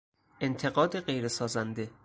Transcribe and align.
انتقاد 0.41 0.97
غیرسازنده 0.99 1.89